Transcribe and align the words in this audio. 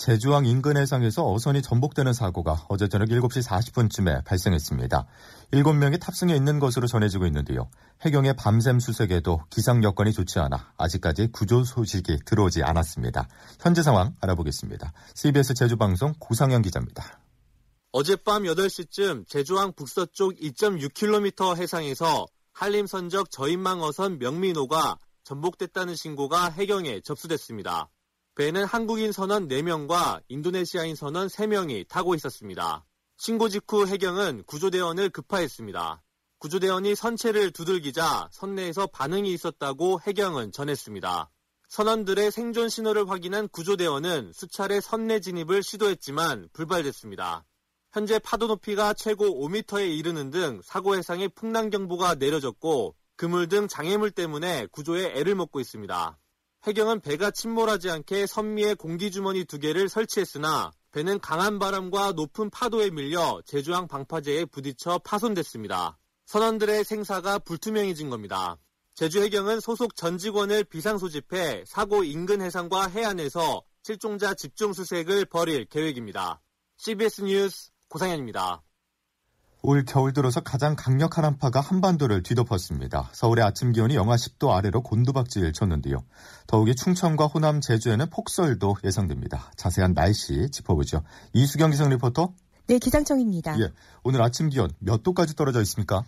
제주항 0.00 0.46
인근 0.46 0.78
해상에서 0.78 1.30
어선이 1.30 1.60
전복되는 1.60 2.14
사고가 2.14 2.64
어제 2.70 2.88
저녁 2.88 3.10
7시 3.10 3.46
40분쯤에 3.46 4.24
발생했습니다. 4.24 5.06
7명이 5.52 6.00
탑승해 6.00 6.34
있는 6.34 6.58
것으로 6.58 6.86
전해지고 6.86 7.26
있는데요. 7.26 7.68
해경의 8.00 8.36
밤샘 8.36 8.80
수색에도 8.80 9.44
기상 9.50 9.84
여건이 9.84 10.14
좋지 10.14 10.38
않아 10.38 10.72
아직까지 10.78 11.32
구조 11.32 11.64
소식이 11.64 12.20
들어오지 12.24 12.62
않았습니다. 12.62 13.28
현재 13.60 13.82
상황 13.82 14.16
알아보겠습니다. 14.22 14.90
CBS 15.14 15.52
제주방송 15.52 16.14
고상현 16.18 16.62
기자입니다. 16.62 17.20
어젯밤 17.92 18.44
8시쯤 18.44 19.28
제주항 19.28 19.74
북서쪽 19.74 20.34
2.6km 20.36 21.58
해상에서 21.58 22.24
한림선적 22.54 23.30
저인망 23.30 23.82
어선 23.82 24.18
명민호가 24.18 24.96
전복됐다는 25.24 25.94
신고가 25.94 26.48
해경에 26.48 27.02
접수됐습니다. 27.02 27.90
배는 28.36 28.64
한국인 28.64 29.12
선원 29.12 29.48
4명과 29.48 30.22
인도네시아인 30.28 30.94
선원 30.94 31.26
3명이 31.26 31.88
타고 31.88 32.14
있었습니다. 32.14 32.86
신고 33.18 33.48
직후 33.48 33.86
해경은 33.86 34.44
구조대원을 34.46 35.10
급파했습니다. 35.10 36.02
구조대원이 36.38 36.94
선체를 36.94 37.50
두들기자 37.50 38.28
선내에서 38.32 38.86
반응이 38.86 39.32
있었다고 39.32 40.00
해경은 40.06 40.52
전했습니다. 40.52 41.30
선원들의 41.68 42.30
생존 42.30 42.68
신호를 42.68 43.10
확인한 43.10 43.48
구조대원은 43.48 44.32
수차례 44.32 44.80
선내 44.80 45.20
진입을 45.20 45.62
시도했지만 45.62 46.48
불발됐습니다. 46.52 47.44
현재 47.92 48.18
파도 48.20 48.46
높이가 48.46 48.94
최고 48.94 49.26
5m에 49.26 49.98
이르는 49.98 50.30
등 50.30 50.60
사고 50.64 50.96
해상에 50.96 51.28
풍랑 51.28 51.70
경보가 51.70 52.14
내려졌고 52.14 52.94
그물 53.16 53.48
등 53.48 53.68
장애물 53.68 54.12
때문에 54.12 54.66
구조에 54.72 55.12
애를 55.16 55.34
먹고 55.34 55.60
있습니다. 55.60 56.19
해경은 56.64 57.00
배가 57.00 57.30
침몰하지 57.30 57.88
않게 57.88 58.26
선미의 58.26 58.74
공기주머니 58.74 59.46
두 59.46 59.58
개를 59.58 59.88
설치했으나 59.88 60.72
배는 60.92 61.18
강한 61.20 61.58
바람과 61.58 62.12
높은 62.12 62.50
파도에 62.50 62.90
밀려 62.90 63.40
제주항 63.46 63.88
방파제에 63.88 64.44
부딪혀 64.44 64.98
파손됐습니다. 64.98 65.98
선원들의 66.26 66.84
생사가 66.84 67.38
불투명해진 67.38 68.10
겁니다. 68.10 68.58
제주해경은 68.94 69.60
소속 69.60 69.96
전 69.96 70.18
직원을 70.18 70.64
비상소집해 70.64 71.64
사고 71.66 72.04
인근 72.04 72.42
해상과 72.42 72.88
해안에서 72.88 73.62
실종자 73.82 74.34
집중 74.34 74.74
수색을 74.74 75.24
벌일 75.24 75.64
계획입니다. 75.64 76.42
CBS 76.76 77.22
뉴스 77.22 77.70
고상현입니다. 77.88 78.62
올 79.62 79.84
겨울 79.84 80.12
들어서 80.12 80.40
가장 80.40 80.74
강력한 80.74 81.24
한파가 81.24 81.60
한반도를 81.60 82.22
뒤덮었습니다. 82.22 83.10
서울의 83.12 83.44
아침 83.44 83.72
기온이 83.72 83.94
영하 83.94 84.16
10도 84.16 84.50
아래로 84.50 84.82
곤두박질 84.82 85.52
쳤는데요. 85.52 86.02
더욱이 86.46 86.74
충청과 86.74 87.26
호남, 87.26 87.60
제주에는 87.60 88.08
폭설도 88.08 88.76
예상됩니다. 88.84 89.50
자세한 89.56 89.92
날씨 89.94 90.50
짚어보죠. 90.50 91.02
이수경 91.34 91.70
기상 91.70 91.90
리포터. 91.90 92.32
네, 92.68 92.78
기상청입니다. 92.78 93.60
예, 93.60 93.70
오늘 94.02 94.22
아침 94.22 94.48
기온 94.48 94.70
몇 94.78 95.02
도까지 95.02 95.34
떨어져 95.36 95.60
있습니까? 95.62 96.04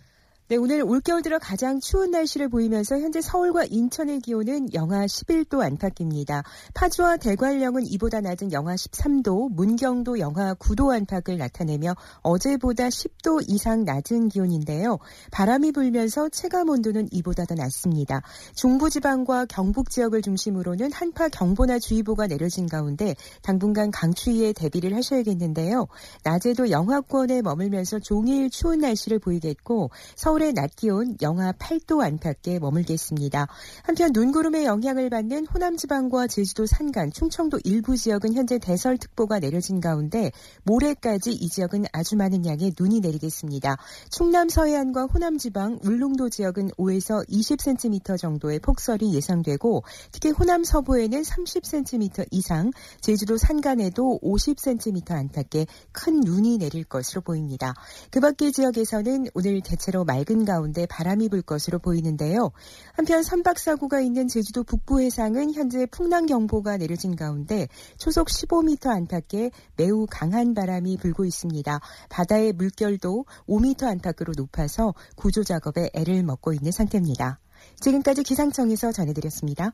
네, 0.49 0.57
오늘 0.57 0.83
올겨울 0.83 1.21
들어 1.21 1.39
가장 1.39 1.79
추운 1.79 2.11
날씨를 2.11 2.49
보이면서 2.49 2.99
현재 2.99 3.21
서울과 3.21 3.63
인천의 3.63 4.19
기온은 4.19 4.73
영하 4.73 5.05
11도 5.05 5.61
안팎입니다. 5.61 6.43
파주와 6.73 7.15
대관령은 7.15 7.83
이보다 7.87 8.19
낮은 8.19 8.51
영하 8.51 8.75
13도, 8.75 9.53
문경도 9.53 10.19
영하 10.19 10.53
9도 10.55 10.93
안팎을 10.93 11.37
나타내며 11.37 11.95
어제보다 12.23 12.89
10도 12.89 13.41
이상 13.47 13.85
낮은 13.85 14.27
기온인데요. 14.27 14.99
바람이 15.31 15.71
불면서 15.71 16.27
체감 16.27 16.67
온도는 16.67 17.07
이보다 17.13 17.45
더 17.45 17.55
낮습니다. 17.55 18.21
중부지방과 18.55 19.45
경북 19.45 19.89
지역을 19.89 20.21
중심으로는 20.21 20.91
한파 20.91 21.29
경보나 21.29 21.79
주의보가 21.79 22.27
내려진 22.27 22.67
가운데 22.67 23.15
당분간 23.43 23.91
강추위에 23.91 24.51
대비를 24.51 24.93
하셔야겠는데요. 24.93 25.87
낮에도 26.25 26.69
영하권에 26.69 27.43
머물면서 27.43 27.99
종일 27.99 28.49
추운 28.49 28.79
날씨를 28.79 29.19
보이겠고 29.19 29.89
서 30.17 30.32
울의 30.33 30.53
낮 30.53 30.75
기온 30.75 31.15
영하 31.21 31.51
8도 31.51 32.01
안팎에 32.01 32.57
머물겠습니다. 32.57 33.47
한편 33.83 34.11
눈구름의 34.13 34.65
영향을 34.65 35.09
받는 35.11 35.45
호남 35.45 35.77
지방과 35.77 36.27
제주도 36.27 36.65
산간, 36.65 37.11
충청도 37.11 37.59
일부 37.63 37.95
지역은 37.95 38.33
현재 38.33 38.57
대설특보가 38.57 39.39
내려진 39.39 39.79
가운데 39.79 40.31
모레까지 40.63 41.31
이 41.31 41.49
지역은 41.49 41.85
아주 41.91 42.15
많은 42.15 42.47
양의 42.47 42.73
눈이 42.79 43.01
내리겠습니다. 43.01 43.77
충남 44.09 44.49
서해안과 44.49 45.05
호남 45.05 45.37
지방, 45.37 45.79
울릉도 45.83 46.29
지역은 46.29 46.69
5에서 46.71 47.27
20cm 47.29 48.17
정도의 48.17 48.59
폭설이 48.59 49.13
예상되고 49.13 49.83
특히 50.11 50.31
호남 50.31 50.63
서부에는 50.63 51.21
30cm 51.21 52.27
이상, 52.31 52.71
제주도 53.01 53.37
산간에도 53.37 54.19
50cm 54.23 55.11
안팎의 55.11 55.67
큰 55.91 56.21
눈이 56.21 56.57
내릴 56.57 56.85
것으로 56.85 57.21
보입니다. 57.21 57.75
그 58.09 58.19
밖의 58.19 58.51
지역에서는 58.51 59.27
오늘 59.35 59.61
대체로 59.61 60.03
말 60.03 60.22
맑은 60.23 60.45
가운데 60.45 60.85
바람이 60.85 61.29
불 61.29 61.41
것으로 61.41 61.79
보이는데요. 61.79 62.51
한편 62.93 63.23
선박 63.23 63.59
사고가 63.59 63.99
있는 63.99 64.27
제주도 64.27 64.63
북부 64.63 65.01
해상은 65.01 65.53
현재 65.53 65.85
풍랑 65.85 66.25
경보가 66.25 66.77
내려진 66.77 67.15
가운데 67.15 67.67
초속 67.97 68.27
15m 68.27 68.87
안팎의 68.87 69.51
매우 69.75 70.07
강한 70.09 70.53
바람이 70.53 70.97
불고 70.97 71.25
있습니다. 71.25 71.79
바다의 72.09 72.53
물결도 72.53 73.25
5m 73.47 73.83
안팎으로 73.83 74.33
높아서 74.37 74.93
구조 75.15 75.43
작업에 75.43 75.89
애를 75.93 76.23
먹고 76.23 76.53
있는 76.53 76.71
상태입니다. 76.71 77.39
지금까지 77.79 78.23
기상청에서 78.23 78.91
전해드렸습니다. 78.91 79.73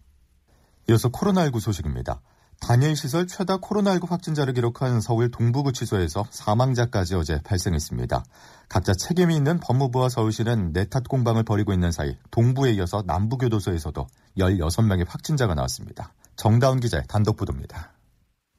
이어서 0.89 1.09
코로나19 1.09 1.59
소식입니다. 1.59 2.21
단일 2.59 2.95
시설 2.95 3.25
최다 3.25 3.57
코로나19 3.57 4.09
확진자를 4.09 4.53
기록한 4.53 5.01
서울 5.01 5.31
동부구치소에서 5.31 6.25
사망자까지 6.29 7.15
어제 7.15 7.41
발생했습니다. 7.41 8.23
각자 8.67 8.93
책임이 8.93 9.35
있는 9.35 9.59
법무부와 9.59 10.09
서울시는 10.09 10.73
내탓 10.73 11.07
공방을 11.07 11.43
벌이고 11.43 11.73
있는 11.73 11.91
사이 11.91 12.15
동부에 12.31 12.73
이어서 12.73 13.03
남부교도소에서도 13.05 14.05
16명의 14.37 15.07
확진자가 15.07 15.55
나왔습니다. 15.55 16.13
정다운 16.35 16.79
기자의 16.79 17.05
단독 17.07 17.37
보도입니다. 17.37 17.93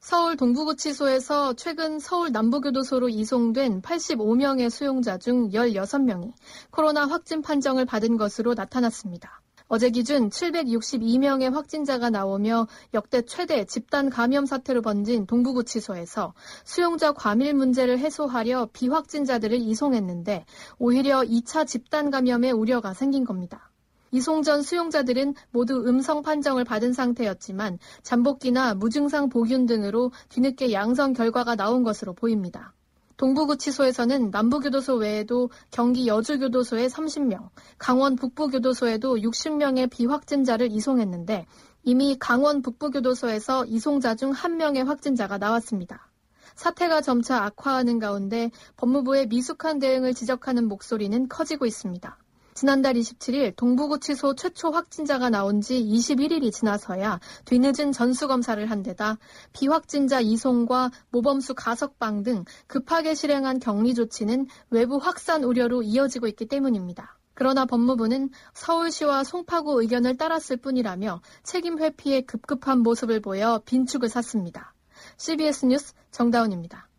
서울 0.01 0.35
동부구치소에서 0.35 1.53
최근 1.53 1.99
서울 1.99 2.31
남부교도소로 2.31 3.09
이송된 3.09 3.83
85명의 3.83 4.71
수용자 4.71 5.19
중 5.19 5.49
16명이 5.51 6.33
코로나 6.71 7.05
확진 7.05 7.43
판정을 7.43 7.85
받은 7.85 8.17
것으로 8.17 8.55
나타났습니다. 8.55 9.40
어제 9.73 9.89
기준 9.89 10.29
762명의 10.29 11.49
확진자가 11.49 12.09
나오며 12.09 12.67
역대 12.93 13.21
최대 13.21 13.63
집단 13.63 14.09
감염 14.09 14.45
사태로 14.45 14.81
번진 14.81 15.25
동부구치소에서 15.25 16.33
수용자 16.65 17.13
과밀 17.13 17.53
문제를 17.53 17.97
해소하려 17.97 18.67
비확진자들을 18.73 19.57
이송했는데 19.57 20.43
오히려 20.77 21.21
2차 21.21 21.65
집단 21.65 22.11
감염의 22.11 22.51
우려가 22.51 22.93
생긴 22.93 23.23
겁니다. 23.23 23.71
이송 24.11 24.43
전 24.43 24.61
수용자들은 24.61 25.35
모두 25.51 25.87
음성 25.87 26.21
판정을 26.21 26.65
받은 26.65 26.91
상태였지만 26.91 27.79
잠복기나 28.03 28.73
무증상 28.73 29.29
복균 29.29 29.67
등으로 29.67 30.11
뒤늦게 30.27 30.73
양성 30.73 31.13
결과가 31.13 31.55
나온 31.55 31.83
것으로 31.83 32.11
보입니다. 32.11 32.73
동부구치소에서는 33.21 34.31
남부교도소 34.31 34.95
외에도 34.95 35.51
경기 35.69 36.07
여주교도소에 36.07 36.87
30명, 36.87 37.49
강원 37.77 38.15
북부교도소에도 38.15 39.17
60명의 39.17 39.91
비확진자를 39.91 40.71
이송했는데 40.71 41.45
이미 41.83 42.17
강원 42.19 42.63
북부교도소에서 42.63 43.65
이송자 43.65 44.15
중 44.15 44.31
1명의 44.33 44.85
확진자가 44.85 45.37
나왔습니다. 45.37 46.09
사태가 46.55 47.01
점차 47.01 47.43
악화하는 47.43 47.99
가운데 47.99 48.49
법무부의 48.77 49.27
미숙한 49.27 49.77
대응을 49.77 50.15
지적하는 50.15 50.67
목소리는 50.67 51.29
커지고 51.29 51.67
있습니다. 51.67 52.17
지난달 52.53 52.95
27일 52.95 53.55
동부구치소 53.55 54.35
최초 54.35 54.71
확진자가 54.71 55.29
나온 55.29 55.61
지 55.61 55.81
21일이 55.81 56.51
지나서야 56.51 57.19
뒤늦은 57.45 57.91
전수검사를 57.91 58.69
한 58.69 58.83
데다 58.83 59.17
비확진자 59.53 60.19
이송과 60.19 60.91
모범수 61.09 61.55
가석방 61.55 62.23
등 62.23 62.45
급하게 62.67 63.15
실행한 63.15 63.59
격리 63.59 63.93
조치는 63.93 64.47
외부 64.69 64.97
확산 64.97 65.43
우려로 65.43 65.81
이어지고 65.81 66.27
있기 66.27 66.47
때문입니다. 66.47 67.17
그러나 67.33 67.65
법무부는 67.65 68.29
서울시와 68.53 69.23
송파구 69.23 69.81
의견을 69.81 70.17
따랐을 70.17 70.57
뿐이라며 70.57 71.21
책임 71.43 71.79
회피에 71.79 72.21
급급한 72.21 72.79
모습을 72.79 73.21
보여 73.21 73.61
빈축을 73.65 74.09
샀습니다. 74.09 74.75
CBS 75.17 75.65
뉴스 75.65 75.93
정다운입니다. 76.11 76.90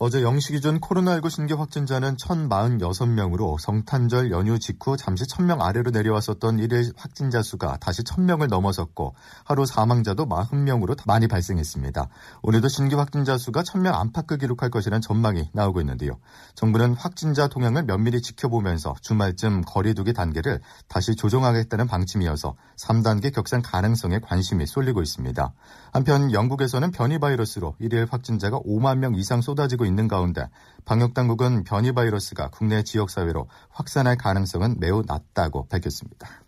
어제 0.00 0.20
0시 0.20 0.52
기준 0.52 0.78
코로나19 0.78 1.28
신규 1.28 1.56
확진자는 1.56 2.14
1,046명으로 2.18 3.58
성탄절 3.58 4.30
연휴 4.30 4.56
직후 4.60 4.96
잠시 4.96 5.24
1,000명 5.24 5.60
아래로 5.60 5.90
내려왔었던 5.90 6.60
일일 6.60 6.92
확진자 6.96 7.42
수가 7.42 7.78
다시 7.78 8.02
1,000명을 8.02 8.46
넘어섰고 8.46 9.16
하루 9.42 9.66
사망자도 9.66 10.28
40명으로 10.28 10.96
많이 11.04 11.26
발생했습니다. 11.26 12.08
오늘도 12.42 12.68
신규 12.68 12.96
확진자 12.96 13.36
수가 13.36 13.62
1,000명 13.62 13.92
안팎을 13.92 14.38
기록할 14.38 14.70
것이라는 14.70 15.00
전망이 15.00 15.50
나오고 15.52 15.80
있는데요. 15.80 16.20
정부는 16.54 16.94
확진자 16.94 17.48
동향을 17.48 17.82
면밀히 17.82 18.22
지켜보면서 18.22 18.94
주말쯤 19.02 19.62
거리두기 19.62 20.12
단계를 20.12 20.60
다시 20.86 21.16
조정하겠다는 21.16 21.88
방침이어서 21.88 22.54
3단계 22.76 23.34
격상 23.34 23.62
가능성에 23.64 24.20
관심이 24.20 24.64
쏠리고 24.64 25.02
있습니다. 25.02 25.52
한편 25.92 26.32
영국에서는 26.32 26.92
변이 26.92 27.18
바이러스로 27.18 27.74
일일 27.80 28.06
확진자가 28.08 28.60
5만 28.60 28.98
명 28.98 29.16
이상 29.16 29.40
쏟아지고 29.40 29.87
있는 29.88 30.06
가운데 30.06 30.48
방역 30.84 31.14
당국은 31.14 31.64
변이 31.64 31.92
바이러스가 31.92 32.50
국내 32.50 32.82
지역 32.82 33.10
사회로 33.10 33.48
확산할 33.70 34.16
가능성은 34.16 34.76
매우 34.78 35.02
낮다고 35.06 35.66
밝혔습니다. 35.66 36.44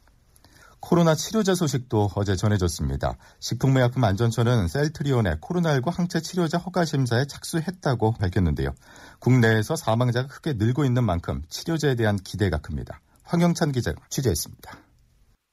코로나 0.81 1.15
치료제 1.15 1.55
소식도 1.55 2.11
어제 2.15 2.37
전해졌습니다. 2.37 3.17
식품의약품안전처는 3.39 4.67
셀트리온의 4.67 5.37
코로나19 5.37 5.93
항체 5.95 6.21
치료제 6.21 6.57
허가 6.57 6.85
심사에 6.87 7.27
착수했다고 7.27 8.15
밝혔는데요. 8.15 8.75
국내에서 9.19 9.77
사망자가 9.77 10.29
크게 10.29 10.55
늘고 10.55 10.85
있는 10.85 11.05
만큼 11.05 11.43
치료제에 11.49 11.97
대한 11.97 12.17
기대가 12.17 12.59
큽니다. 12.59 13.01
황영찬 13.25 13.73
기자가 13.73 14.01
취재했습니다. 14.09 14.79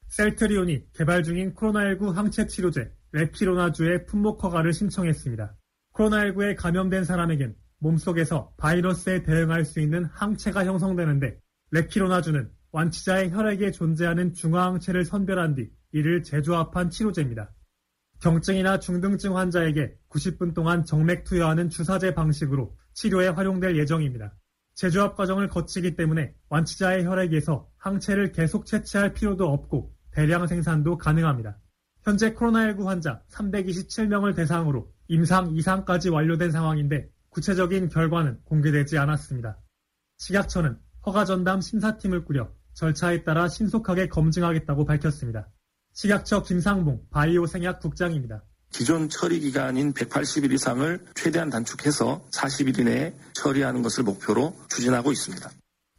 셀트리온이 0.08 0.84
개발 0.94 1.24
중인 1.24 1.54
코로나19 1.54 2.14
항체 2.14 2.48
치료제 2.48 2.92
레피로나주의 3.12 4.06
품목 4.06 4.44
허가를 4.44 4.74
신청했습니다. 4.74 5.56
코로나19에 5.94 6.56
감염된 6.56 7.04
사람에겐 7.04 7.56
몸속에서 7.80 8.54
바이러스에 8.58 9.24
대응할 9.24 9.66
수 9.66 9.80
있는 9.80 10.06
항체가 10.06 10.66
형성되는데 10.66 11.40
레키로나주는 11.72 12.50
완치자의 12.72 13.32
혈액에 13.32 13.72
존재하는 13.72 14.34
중화항체를 14.34 15.06
선별한 15.06 15.56
뒤 15.56 15.70
이를 15.92 16.24
재조합한 16.24 16.90
치료제입니다. 16.90 17.54
경증이나 18.20 18.80
중등증 18.80 19.38
환자에게 19.38 19.96
90분 20.10 20.54
동안 20.54 20.86
정맥 20.86 21.24
투여하는 21.24 21.70
주사제 21.70 22.14
방식으로 22.14 22.76
치료에 22.94 23.28
활용될 23.28 23.78
예정입니다. 23.78 24.36
재조합 24.74 25.16
과정을 25.16 25.50
거치기 25.50 25.96
때문에 25.96 26.36
완치자의 26.50 27.06
혈액에서 27.06 27.68
항체를 27.78 28.32
계속 28.32 28.66
채취할 28.66 29.14
필요도 29.14 29.48
없고 29.48 29.94
대량 30.12 30.46
생산도 30.48 30.98
가능합니다. 30.98 31.58
현재 32.04 32.34
코로나19 32.34 32.86
환자 32.86 33.22
327명을 33.32 34.36
대상으로 34.36 34.92
임상 35.08 35.52
이상까지 35.52 36.10
완료된 36.10 36.52
상황인데 36.52 37.10
구체적인 37.38 37.90
결과는 37.90 38.40
공개되지 38.46 38.98
않았습니다. 38.98 39.60
식약처는 40.18 40.76
허가 41.06 41.24
전담 41.24 41.62
심사팀을 41.62 42.26
꾸려 42.26 42.52
절차에 42.74 43.24
따라 43.24 43.48
신속하게 43.48 44.08
검증하겠다고 44.08 44.86
밝혔습니다. 44.86 45.48
식약처 45.94 46.42
김상봉 46.42 47.10
바이오 47.12 47.46
생약 47.46 47.80
국장입니다. 47.80 48.44
기존 48.72 49.08
처리 49.08 49.40
기간인 49.40 49.94
180일 49.94 50.52
이상을 50.52 51.06
최대한 51.14 51.52
단축해서 51.52 52.26
40일 52.32 52.80
이내에 52.80 53.16
처리하는 53.34 53.84
것을 53.84 54.04
목표로 54.04 54.56
추진하고 54.70 55.12
있습니다. 55.12 55.48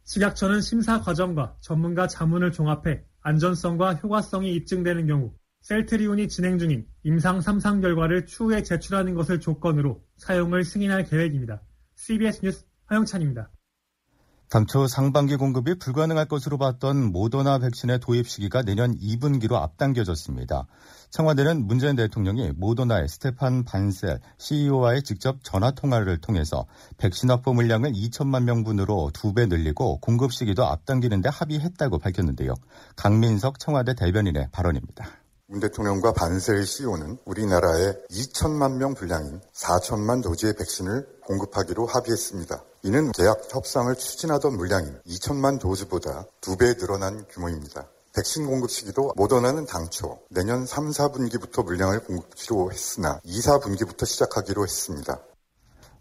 식약처는 0.03 0.59
심사 0.59 0.99
과정과 0.99 1.55
전문가 1.61 2.07
자문을 2.07 2.51
종합해 2.51 3.01
안전성과 3.21 3.93
효과성이 3.95 4.55
입증되는 4.55 5.07
경우 5.07 5.33
셀트리온이 5.61 6.27
진행 6.27 6.57
중인 6.57 6.85
임상 7.03 7.39
3상 7.39 7.81
결과를 7.81 8.25
추후에 8.25 8.61
제출하는 8.63 9.13
것을 9.13 9.39
조건으로 9.39 10.03
사용을 10.19 10.63
승인할 10.63 11.05
계획입니다. 11.05 11.61
CBS 11.95 12.41
뉴스 12.43 12.65
허영찬입니다. 12.89 13.49
당초 14.49 14.87
상반기 14.87 15.35
공급이 15.35 15.75
불가능할 15.77 16.25
것으로 16.25 16.57
봤던 16.57 17.11
모더나 17.11 17.59
백신의 17.59 17.99
도입 17.99 18.27
시기가 18.27 18.63
내년 18.63 18.97
2분기로 18.97 19.53
앞당겨졌습니다. 19.53 20.65
청와대는 21.11 21.67
문재인 21.67 21.95
대통령이 21.95 22.53
모더나의 22.55 23.07
스테판 23.09 23.63
반셀 23.63 24.19
CEO와의 24.39 25.03
직접 25.03 25.43
전화 25.43 25.69
통화를 25.69 26.19
통해서 26.19 26.65
백신 26.97 27.29
확보 27.29 27.53
물량을 27.53 27.91
2천만 27.91 28.43
명분으로 28.43 29.11
두 29.13 29.33
배 29.33 29.45
늘리고 29.45 29.99
공급 29.99 30.33
시기도 30.33 30.65
앞당기는 30.65 31.21
데 31.21 31.29
합의했다고 31.29 31.99
밝혔는데요. 31.99 32.55
강민석 32.95 33.59
청와대 33.59 33.93
대변인의 33.93 34.49
발언입니다. 34.51 35.18
문 35.51 35.59
대통령과 35.59 36.13
반셀 36.13 36.63
CEO는 36.63 37.17
우리나라에 37.25 37.95
2천만 38.11 38.77
명 38.77 38.93
분량인 38.93 39.41
4천만 39.51 40.21
도즈의 40.21 40.53
백신을 40.55 41.07
공급하기로 41.25 41.87
합의했습니다. 41.87 42.63
이는 42.83 43.11
계약 43.13 43.51
협상을 43.51 43.93
추진하던 43.95 44.55
물량인 44.55 44.95
2천만 45.07 45.59
도즈보다 45.59 46.27
두배 46.39 46.75
늘어난 46.75 47.25
규모입니다. 47.31 47.87
백신 48.13 48.45
공급 48.45 48.69
시기도 48.69 49.11
모더나는 49.15 49.65
당초 49.65 50.19
내년 50.29 50.67
3, 50.67 50.91
4분기부터 50.91 51.65
물량을 51.65 52.03
공급하기로 52.03 52.71
했으나 52.71 53.19
2, 53.23 53.39
4분기부터 53.39 54.05
시작하기로 54.05 54.63
했습니다. 54.63 55.19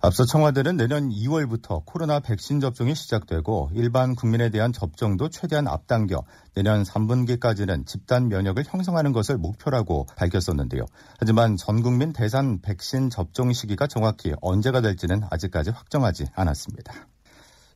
앞서 0.00 0.24
청와대는 0.24 0.76
내년 0.76 1.08
2월부터 1.08 1.84
코로나 1.84 2.20
백신 2.20 2.60
접종이 2.60 2.94
시작되고 2.94 3.70
일반 3.74 4.14
국민에 4.14 4.48
대한 4.48 4.72
접종도 4.72 5.28
최대한 5.28 5.66
앞당겨 5.66 6.22
내년 6.54 6.84
3분기까지는 6.84 7.84
집단 7.84 8.28
면역을 8.28 8.62
형성하는 8.64 9.12
것을 9.12 9.38
목표라고 9.38 10.06
밝혔었는데요. 10.14 10.84
하지만 11.18 11.56
전 11.56 11.82
국민 11.82 12.12
대상 12.12 12.60
백신 12.60 13.10
접종 13.10 13.52
시기가 13.52 13.88
정확히 13.88 14.34
언제가 14.40 14.80
될지는 14.80 15.22
아직까지 15.30 15.70
확정하지 15.70 16.26
않았습니다. 16.32 16.94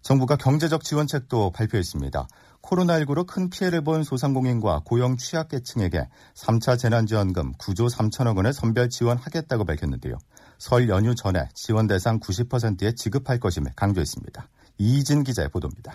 정부가 0.02 0.36
경제적 0.36 0.84
지원책도 0.84 1.50
발표했습니다. 1.50 2.28
코로나19로 2.62 3.26
큰 3.26 3.50
피해를 3.50 3.82
본 3.82 4.04
소상공인과 4.04 4.82
고용 4.84 5.16
취약계층에게 5.16 6.08
3차 6.36 6.78
재난지원금 6.78 7.54
9조 7.54 7.90
3천억 7.90 8.36
원을 8.36 8.52
선별 8.52 8.88
지원하겠다고 8.88 9.64
밝혔는데요. 9.64 10.18
설 10.62 10.88
연휴 10.88 11.12
전에 11.16 11.48
지원 11.54 11.88
대상 11.88 12.20
90%에 12.20 12.92
지급할 12.92 13.40
것임을 13.40 13.72
강조했습니다. 13.74 14.48
이진 14.78 15.24
기자의 15.24 15.48
보도입니다. 15.48 15.92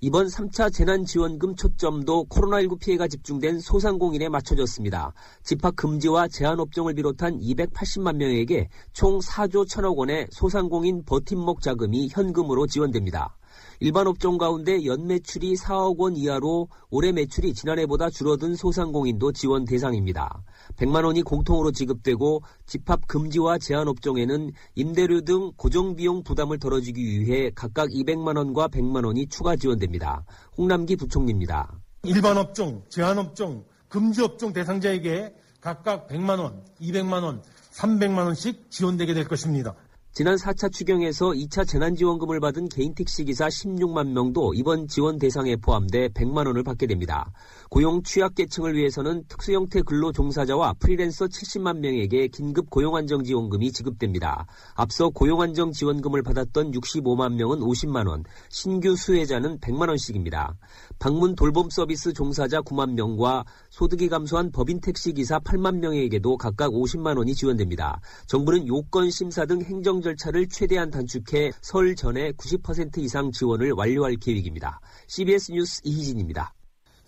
이번 0.00 0.26
3차 0.26 0.72
재난지원금 0.72 1.54
초점도 1.54 2.26
코로나19 2.30 2.80
피해가 2.80 3.06
집중된 3.06 3.60
소상공인에 3.60 4.28
맞춰졌습니다. 4.28 5.12
집합 5.44 5.76
금지와 5.76 6.26
제한업종을 6.26 6.94
비롯한 6.94 7.38
280만 7.38 8.16
명에게 8.16 8.70
총 8.92 9.20
4조 9.20 9.68
1천억 9.68 9.98
원의 9.98 10.26
소상공인 10.32 11.04
버팀목 11.04 11.60
자금이 11.60 12.08
현금으로 12.10 12.66
지원됩니다. 12.66 13.36
일반 13.80 14.06
업종 14.06 14.38
가운데 14.38 14.84
연매출이 14.84 15.54
4억 15.54 15.98
원 15.98 16.16
이하로 16.16 16.68
올해 16.90 17.12
매출이 17.12 17.54
지난해보다 17.54 18.10
줄어든 18.10 18.54
소상공인도 18.54 19.32
지원 19.32 19.64
대상입니다. 19.64 20.42
100만 20.76 21.04
원이 21.04 21.22
공통으로 21.22 21.72
지급되고 21.72 22.42
집합 22.66 23.06
금지와 23.06 23.58
제한 23.58 23.88
업종에는 23.88 24.52
임대료 24.74 25.20
등 25.20 25.52
고정 25.56 25.96
비용 25.96 26.22
부담을 26.22 26.58
덜어주기 26.58 27.02
위해 27.02 27.50
각각 27.54 27.88
200만 27.90 28.36
원과 28.36 28.68
100만 28.68 29.04
원이 29.04 29.26
추가 29.28 29.56
지원됩니다. 29.56 30.24
홍남기 30.56 30.96
부총리입니다. 30.96 31.78
일반 32.04 32.36
업종, 32.36 32.82
제한 32.88 33.18
업종, 33.18 33.64
금지 33.88 34.22
업종 34.22 34.52
대상자에게 34.52 35.34
각각 35.60 36.08
100만 36.08 36.38
원, 36.38 36.62
200만 36.80 37.22
원, 37.22 37.42
300만 37.72 38.26
원씩 38.26 38.70
지원되게 38.70 39.14
될 39.14 39.26
것입니다. 39.26 39.74
지난 40.16 40.36
4차 40.36 40.70
추경에서 40.70 41.30
2차 41.30 41.66
재난지원금을 41.66 42.38
받은 42.38 42.68
개인 42.68 42.94
택시기사 42.94 43.48
16만 43.48 44.12
명도 44.12 44.54
이번 44.54 44.86
지원 44.86 45.18
대상에 45.18 45.56
포함돼 45.56 46.10
100만 46.10 46.46
원을 46.46 46.62
받게 46.62 46.86
됩니다. 46.86 47.32
고용 47.68 48.00
취약계층을 48.04 48.76
위해서는 48.76 49.24
특수형태 49.26 49.82
근로 49.82 50.12
종사자와 50.12 50.74
프리랜서 50.78 51.26
70만 51.26 51.78
명에게 51.78 52.28
긴급 52.28 52.70
고용안정지원금이 52.70 53.72
지급됩니다. 53.72 54.46
앞서 54.76 55.08
고용안정지원금을 55.08 56.22
받았던 56.22 56.70
65만 56.70 57.34
명은 57.34 57.58
50만 57.58 58.06
원, 58.06 58.22
신규 58.50 58.94
수혜자는 58.94 59.58
100만 59.58 59.88
원씩입니다. 59.88 60.56
방문 61.00 61.34
돌봄 61.34 61.70
서비스 61.70 62.12
종사자 62.12 62.60
9만 62.60 62.92
명과 62.92 63.46
소득이 63.70 64.08
감소한 64.08 64.52
법인 64.52 64.80
택시기사 64.80 65.40
8만 65.40 65.78
명에게도 65.78 66.36
각각 66.36 66.70
50만 66.70 67.18
원이 67.18 67.34
지원됩니다. 67.34 68.00
정부는 68.28 68.68
요건 68.68 69.10
심사 69.10 69.44
등 69.44 69.60
행정 69.60 70.03
절차를 70.04 70.48
최대한 70.48 70.90
단축해 70.90 71.50
설 71.60 71.96
전에 71.96 72.30
90% 72.32 72.98
이상 72.98 73.32
지원을 73.32 73.72
완료할 73.72 74.14
계획입니다. 74.16 74.80
CBS 75.08 75.50
뉴스 75.50 75.80
이희진입니다. 75.82 76.54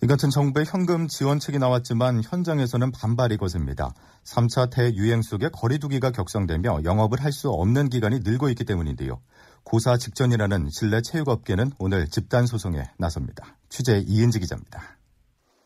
이 0.03 0.05
같은 0.05 0.29
정부의 0.29 0.65
현금 0.67 1.07
지원책이 1.07 1.57
나왔지만 1.57 2.21
현장에서는 2.23 2.91
반발이 2.91 3.37
거셉니다. 3.37 3.93
3차 4.25 4.69
대유행 4.69 5.21
속에 5.23 5.49
거리두기가 5.49 6.11
격상되며 6.11 6.81
영업을 6.83 7.23
할 7.23 7.31
수 7.31 7.49
없는 7.49 7.89
기간이 7.89 8.19
늘고 8.19 8.49
있기 8.49 8.63
때문인데요. 8.65 9.21
고사 9.63 9.97
직전이라는 9.97 10.69
실내 10.71 11.01
체육업계는 11.01 11.71
오늘 11.79 12.07
집단 12.09 12.45
소송에 12.45 12.83
나섭니다. 12.97 13.57
취재 13.69 14.03
이은지 14.05 14.39
기자입니다. 14.39 14.97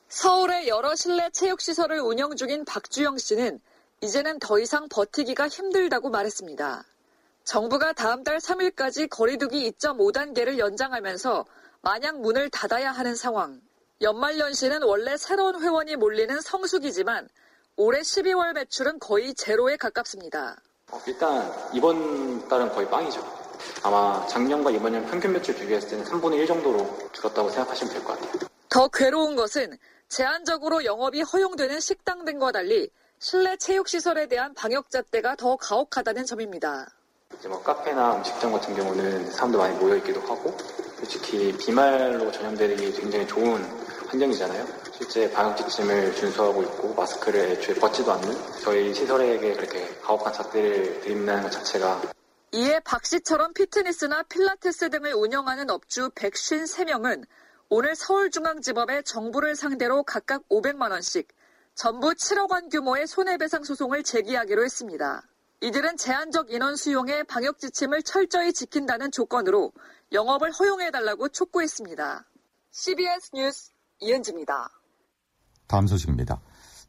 서울의 0.08 0.68
여러 0.68 0.96
실내 0.96 1.30
체육시설을 1.30 2.00
운영 2.00 2.36
중인 2.36 2.66
박주영 2.66 3.18
씨는 3.18 3.60
이제는 4.02 4.40
더 4.40 4.60
이상 4.60 4.88
버티기가 4.90 5.48
힘들다고 5.48 6.10
말했습니다. 6.10 6.84
정부가 7.44 7.94
다음 7.94 8.24
달 8.24 8.38
3일까지 8.38 9.10
거리두기 9.10 9.72
2.5단계를 9.72 10.58
연장하면서 10.58 11.46
마냥 11.82 12.22
문을 12.22 12.50
닫아야 12.50 12.92
하는 12.92 13.16
상황. 13.16 13.60
연말연시는 14.02 14.84
원래 14.84 15.18
새로운 15.18 15.62
회원이 15.62 15.96
몰리는 15.96 16.40
성수기지만 16.42 17.28
올해 17.76 18.02
12월 18.02 18.54
매출은 18.54 19.00
거의 19.00 19.34
제로에 19.34 19.78
가깝습니다. 19.78 20.58
어, 20.92 21.02
일단 21.08 21.52
이번 21.74 22.48
달은 22.48 22.70
거의 22.70 22.90
빵이죠. 22.90 23.22
아마 23.84 24.26
작년과 24.28 24.72
이번 24.72 24.92
년 24.94 25.06
평균 25.06 25.34
매출 25.34 25.56
비교했을 25.56 25.90
때는 25.90 26.06
3분의 26.06 26.36
1 26.38 26.48
정도로 26.48 27.10
줄었다고 27.12 27.50
생각하시면 27.50 27.94
될 27.94 28.04
것 28.04 28.20
같아요. 28.20 28.48
더 28.70 28.88
괴로운 28.88 29.36
것은 29.36 29.78
제한적으로 30.10 30.84
영업이 30.84 31.22
허용되는 31.22 31.80
식당 31.80 32.26
등과 32.26 32.52
달리 32.52 32.90
실내 33.20 33.56
체육시설에 33.58 34.28
대한 34.28 34.54
방역 34.56 34.90
잣대가 34.90 35.36
더 35.36 35.56
가혹하다는 35.58 36.26
점입니다. 36.26 36.88
이제 37.38 37.48
뭐 37.48 37.62
카페나 37.62 38.18
음식점 38.18 38.52
같은 38.52 38.76
경우는 38.76 39.32
사람도 39.32 39.58
많이 39.58 39.78
모여 39.78 39.96
있기도 39.98 40.22
하고 40.22 40.56
솔직히 40.98 41.56
비말로 41.58 42.32
전염되기 42.32 42.94
굉장히 42.94 43.28
좋은 43.28 43.64
환경이잖아요. 44.08 44.66
실제 44.92 45.32
방역 45.32 45.58
지침을 45.58 46.14
준수하고 46.16 46.62
있고 46.64 46.94
마스크를 46.94 47.40
애초에 47.52 47.76
벗지도 47.76 48.12
않는 48.12 48.36
저희 48.62 48.94
시설에게 48.94 49.54
그렇게 49.54 49.88
가혹한 50.02 50.34
잣대를 50.34 51.02
드린다는 51.02 51.44
것 51.44 51.52
자체가 51.52 52.02
이에 52.54 52.80
박 52.82 53.06
씨처럼 53.06 53.54
피트니스나 53.54 54.24
필라테스 54.24 54.90
등을 54.90 55.14
운영하는 55.14 55.70
업주 55.70 56.10
153명은 56.10 57.26
오늘 57.70 57.96
서울중앙지법에 57.96 59.04
정부를 59.04 59.56
상대로 59.56 60.04
각각 60.04 60.48
500만 60.50 60.92
원씩 60.92 61.30
전부 61.74 62.10
7억 62.10 62.52
원 62.52 62.68
규모의 62.68 63.08
손해배상 63.08 63.64
소송을 63.64 64.04
제기하기로 64.04 64.66
했습니다. 64.66 65.24
이들은 65.64 65.98
제한적 65.98 66.52
인원 66.52 66.76
수용의 66.76 67.26
방역 67.26 67.60
지침을 67.60 68.02
철저히 68.02 68.52
지킨다는 68.52 69.12
조건으로 69.12 69.72
영업을 70.12 70.52
허용해달라고 70.52 71.30
촉구했습니다. 71.30 72.26
CBS 72.72 73.30
뉴스 73.36 73.72
이은지입니다. 74.00 74.70
다음 75.68 75.86
소식입니다. 75.86 76.42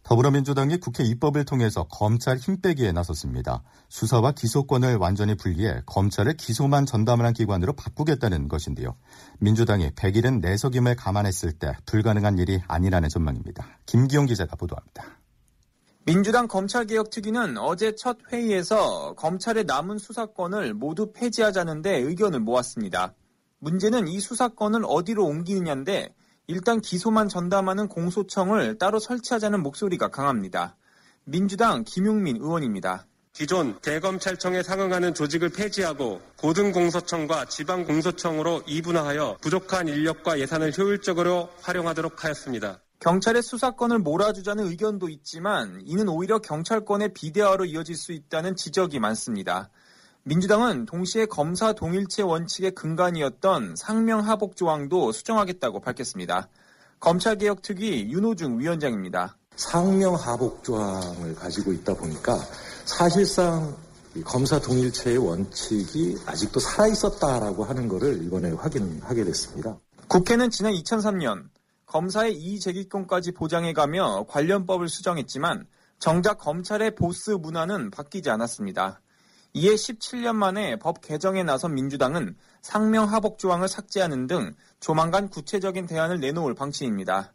더불어민주당이 0.05 0.79
국회 0.79 1.05
입법을 1.05 1.45
통해서 1.45 1.85
검찰 1.85 2.39
힘빼기에 2.39 2.93
나섰습니다. 2.93 3.63
수사와 3.91 4.33
기소권을 4.33 4.97
완전히 4.97 5.37
분리해 5.37 5.83
검찰을 5.87 6.37
기소만 6.37 6.87
전담하는 6.87 7.35
기관으로 7.35 7.75
바꾸겠다는 7.75 8.49
것인데요. 8.49 8.97
민주당이 9.39 9.91
100일은 9.91 10.41
내석임을 10.41 10.97
감안했을 10.97 11.53
때 11.53 11.77
불가능한 11.87 12.39
일이 12.39 12.61
아니라는 12.67 13.11
전망입니다. 13.11 13.79
김기용 13.87 14.27
기자가 14.27 14.57
보도합니다. 14.57 15.22
민주당 16.05 16.49
검찰개혁특위는 16.49 17.59
어제 17.59 17.95
첫 17.95 18.19
회의에서 18.33 19.15
검찰의 19.15 19.65
남은 19.67 19.99
수사권을 19.99 20.75
모두 20.75 21.13
폐지하자는데 21.13 21.99
의견을 21.99 22.41
모았습니다. 22.41 23.15
문제는 23.61 24.09
이 24.09 24.19
수사권을 24.19 24.83
어디로 24.85 25.25
옮기느냐인데 25.25 26.13
일단 26.49 26.81
기소만 26.81 27.29
전담하는 27.29 27.87
공소청을 27.87 28.79
따로 28.79 28.99
설치하자는 28.99 29.63
목소리가 29.63 30.09
강합니다. 30.09 30.77
민주당 31.23 31.85
김용민 31.85 32.37
의원입니다. 32.39 33.07
기존 33.33 33.79
대검찰청에 33.81 34.65
상응하는 34.65 35.15
조직을 35.15 35.51
폐지하고 35.51 36.21
고등공소청과 36.37 37.45
지방공소청으로 37.45 38.63
이분화하여 38.67 39.39
부족한 39.41 39.87
인력과 39.87 40.41
예산을 40.41 40.77
효율적으로 40.77 41.49
활용하도록 41.61 42.25
하였습니다. 42.25 42.81
경찰의 43.03 43.43
수사권을 43.43 43.99
몰아주자는 43.99 44.65
의견도 44.65 45.09
있지만 45.09 45.83
이는 45.85 46.09
오히려 46.09 46.39
경찰권의 46.39 47.15
비대화로 47.15 47.65
이어질 47.65 47.97
수 47.97 48.13
있다는 48.13 48.55
지적이 48.55 49.01
많습니다. 49.01 49.71
민주당은 50.23 50.87
동시에 50.87 51.27
검사 51.27 51.73
동일체 51.73 52.23
원칙의 52.23 52.77
근간이었던 52.77 53.75
상명하복 53.75 54.55
조항도 54.55 55.11
수정하겠다고 55.11 55.81
밝혔습니다. 55.81 56.49
검찰개혁 57.01 57.63
특위 57.63 58.09
윤호중 58.09 58.61
위원장입니다. 58.61 59.37
상명하복 59.57 60.63
조항을 60.63 61.35
가지고 61.35 61.73
있다 61.73 61.95
보니까 61.95 62.37
사실상 62.85 63.77
검사 64.25 64.61
동일체의 64.61 65.19
원칙이 65.19 66.19
아직도 66.25 66.61
살아있었다라고 66.61 67.65
하는 67.65 67.89
것을 67.89 68.23
이번에 68.25 68.53
확인하게 68.53 69.25
됐습니다. 69.25 69.77
국회는 70.07 70.51
지난 70.51 70.73
2003년 70.75 71.52
검사의 71.93 72.35
이의제기권까지 72.35 73.33
보장해가며 73.33 74.25
관련법을 74.27 74.89
수정했지만 74.89 75.67
정작 75.99 76.39
검찰의 76.39 76.95
보스 76.95 77.33
문화는 77.33 77.91
바뀌지 77.91 78.31
않았습니다. 78.31 79.03
이에 79.53 79.75
17년 79.75 80.35
만에 80.35 80.79
법 80.79 81.03
개정에 81.03 81.43
나선 81.43 81.75
민주당은 81.75 82.35
상명 82.63 83.13
하복 83.13 83.39
조항을 83.39 83.69
삭제하는 83.69 84.27
등 84.27 84.55
조만간 84.81 85.29
구체적인 85.29 85.85
대안을 85.85 86.21
내놓을 86.21 86.55
방침입니다. 86.55 87.35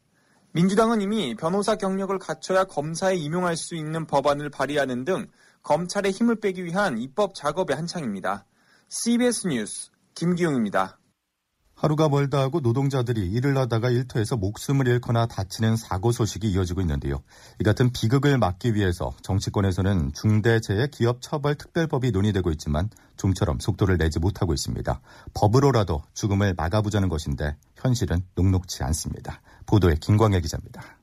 민주당은 0.53 1.01
이미 1.01 1.35
변호사 1.35 1.75
경력을 1.75 2.17
갖춰야 2.17 2.63
검사에 2.63 3.15
임용할 3.15 3.55
수 3.55 3.75
있는 3.75 4.07
법안을 4.07 4.49
발의하는 4.49 5.05
등 5.05 5.27
검찰의 5.61 6.11
힘을 6.11 6.39
빼기 6.39 6.65
위한 6.65 6.97
입법 6.97 7.35
작업의 7.35 7.75
한창입니다. 7.75 8.43
CBS 8.89 9.49
뉴스 9.49 9.91
김기용입니다. 10.15 10.97
하루가 11.77 12.09
멀다 12.09 12.39
하고 12.39 12.59
노동자들이 12.59 13.31
일을 13.31 13.55
하다가 13.55 13.91
일터에서 13.91 14.35
목숨을 14.35 14.87
잃거나 14.87 15.27
다치는 15.27 15.75
사고 15.77 16.11
소식이 16.11 16.49
이어지고 16.49 16.81
있는데요. 16.81 17.21
이 17.61 17.63
같은 17.63 17.91
비극을 17.91 18.39
막기 18.39 18.73
위해서 18.73 19.15
정치권에서는 19.21 20.11
중대재해 20.13 20.87
기업 20.91 21.21
처벌 21.21 21.53
특별법이 21.53 22.09
논의되고 22.09 22.49
있지만 22.53 22.89
좀처럼 23.15 23.59
속도를 23.59 23.97
내지 23.97 24.17
못하고 24.17 24.55
있습니다. 24.55 24.99
법으로라도 25.35 26.01
죽음을 26.15 26.55
막아보자는 26.57 27.09
것인데 27.09 27.55
현실은 27.75 28.23
녹록치 28.33 28.83
않습니다. 28.83 29.39
보도에 29.67 29.95
김광일 30.01 30.41
기자입니다. 30.41 30.97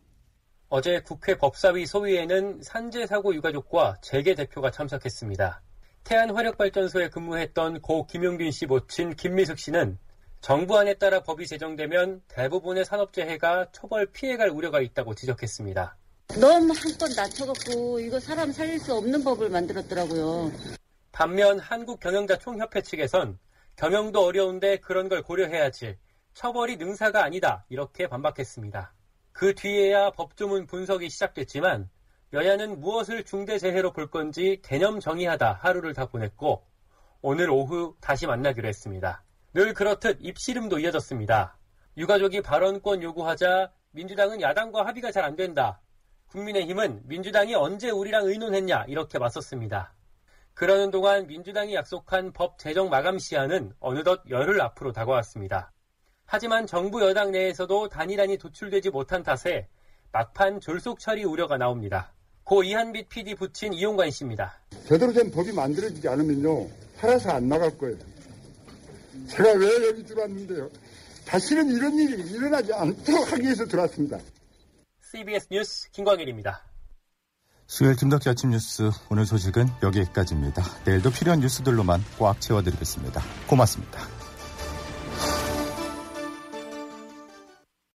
어제 0.70 1.00
국회 1.02 1.38
법사위 1.38 1.86
소위에는 1.86 2.62
산재사고 2.62 3.32
유가족과 3.36 3.98
재계 4.02 4.34
대표가 4.34 4.72
참석했습니다. 4.72 5.62
태안화력발전소에 6.02 7.10
근무했던 7.10 7.80
고 7.80 8.08
김용균 8.08 8.50
씨 8.50 8.66
모친 8.66 9.14
김미숙 9.14 9.60
씨는 9.60 9.98
정부안에 10.44 10.92
따라 10.98 11.22
법이 11.22 11.46
제정되면 11.46 12.20
대부분의 12.28 12.84
산업재해가 12.84 13.70
초벌 13.72 14.12
피해갈 14.12 14.50
우려가 14.50 14.82
있다고 14.82 15.14
지적했습니다. 15.14 15.96
너무 16.38 16.74
한건 16.76 17.14
낮춰갖고 17.16 17.98
이거 18.00 18.20
사람 18.20 18.52
살릴 18.52 18.78
수 18.78 18.92
없는 18.92 19.24
법을 19.24 19.48
만들었더라고요. 19.48 20.52
반면 21.12 21.58
한국경영자총협회 21.58 22.82
측에선 22.82 23.38
경영도 23.76 24.22
어려운데 24.22 24.76
그런 24.80 25.08
걸 25.08 25.22
고려해야지 25.22 25.96
처벌이 26.34 26.76
능사가 26.76 27.24
아니다 27.24 27.64
이렇게 27.70 28.06
반박했습니다. 28.06 28.92
그 29.32 29.54
뒤에야 29.54 30.10
법조문 30.10 30.66
분석이 30.66 31.08
시작됐지만 31.08 31.88
여야는 32.34 32.80
무엇을 32.80 33.24
중대재해로 33.24 33.94
볼 33.94 34.10
건지 34.10 34.60
개념 34.62 35.00
정의하다 35.00 35.54
하루를 35.62 35.94
다 35.94 36.04
보냈고 36.04 36.66
오늘 37.22 37.48
오후 37.48 37.96
다시 38.02 38.26
만나기로 38.26 38.68
했습니다. 38.68 39.24
늘 39.54 39.72
그렇듯 39.72 40.18
입씨름도 40.20 40.80
이어졌습니다. 40.80 41.56
유가족이 41.96 42.42
발언권 42.42 43.04
요구하자 43.04 43.70
민주당은 43.92 44.40
야당과 44.40 44.84
합의가 44.84 45.12
잘 45.12 45.24
안 45.24 45.36
된다. 45.36 45.80
국민의힘은 46.26 47.02
민주당이 47.04 47.54
언제 47.54 47.88
우리랑 47.90 48.26
의논했냐 48.26 48.86
이렇게 48.88 49.20
맞섰습니다. 49.20 49.94
그러는 50.54 50.90
동안 50.90 51.28
민주당이 51.28 51.72
약속한 51.74 52.32
법 52.32 52.58
제정 52.58 52.90
마감 52.90 53.20
시한은 53.20 53.72
어느덧 53.78 54.22
열흘 54.28 54.60
앞으로 54.60 54.90
다가왔습니다. 54.90 55.72
하지만 56.26 56.66
정부 56.66 57.00
여당 57.06 57.30
내에서도 57.30 57.88
단일안이 57.88 58.38
도출되지 58.38 58.90
못한 58.90 59.22
탓에 59.22 59.68
막판 60.10 60.60
졸속 60.60 60.98
처리 60.98 61.22
우려가 61.22 61.58
나옵니다. 61.58 62.12
고 62.42 62.64
이한빛 62.64 63.08
PD 63.08 63.36
붙인 63.36 63.72
이용관 63.72 64.10
씨입니다. 64.10 64.58
제대로 64.88 65.12
된 65.12 65.30
법이 65.30 65.52
만들어지지 65.52 66.08
않으면요. 66.08 66.66
팔아서 66.98 67.30
안 67.30 67.48
나갈 67.48 67.78
거예요. 67.78 67.96
제가 69.28 69.52
왜 69.52 69.88
여기 69.88 70.04
들어왔는데요. 70.04 70.70
다시는 71.26 71.70
이런 71.70 71.94
일이 71.94 72.22
일어나지 72.30 72.72
않도록 72.72 73.32
하기 73.32 73.42
위해서 73.42 73.64
들어왔습니다. 73.64 74.18
CBS 75.00 75.48
뉴스 75.50 75.90
김광일입니다. 75.90 76.62
수요일 77.66 77.96
김덕기 77.96 78.28
아침 78.28 78.50
뉴스 78.50 78.90
오늘 79.08 79.24
소식은 79.24 79.66
여기까지입니다. 79.82 80.62
내일도 80.84 81.10
필요한 81.10 81.40
뉴스들로만 81.40 82.04
꽉 82.18 82.40
채워드리겠습니다. 82.40 83.22
고맙습니다. 83.48 84.23